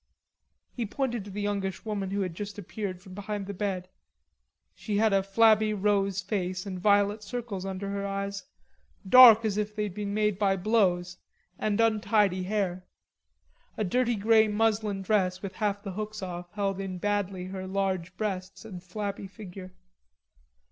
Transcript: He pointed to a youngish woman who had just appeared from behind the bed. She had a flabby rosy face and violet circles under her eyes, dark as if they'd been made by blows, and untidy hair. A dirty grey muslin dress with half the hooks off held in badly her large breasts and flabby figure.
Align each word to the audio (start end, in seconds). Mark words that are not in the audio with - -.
He 0.73 0.87
pointed 0.87 1.25
to 1.25 1.31
a 1.31 1.39
youngish 1.39 1.85
woman 1.85 2.09
who 2.09 2.21
had 2.21 2.33
just 2.33 2.57
appeared 2.57 2.99
from 3.03 3.13
behind 3.13 3.45
the 3.45 3.53
bed. 3.53 3.87
She 4.73 4.97
had 4.97 5.13
a 5.13 5.21
flabby 5.21 5.75
rosy 5.75 6.25
face 6.25 6.65
and 6.65 6.79
violet 6.79 7.21
circles 7.21 7.65
under 7.67 7.87
her 7.91 8.03
eyes, 8.07 8.43
dark 9.07 9.45
as 9.45 9.57
if 9.59 9.75
they'd 9.75 9.93
been 9.93 10.11
made 10.15 10.39
by 10.39 10.55
blows, 10.57 11.17
and 11.59 11.79
untidy 11.79 12.41
hair. 12.41 12.87
A 13.77 13.83
dirty 13.83 14.15
grey 14.15 14.47
muslin 14.47 15.03
dress 15.03 15.43
with 15.43 15.53
half 15.57 15.83
the 15.83 15.91
hooks 15.91 16.23
off 16.23 16.49
held 16.53 16.79
in 16.79 16.97
badly 16.97 17.45
her 17.45 17.67
large 17.67 18.17
breasts 18.17 18.65
and 18.65 18.81
flabby 18.81 19.27
figure. 19.27 19.71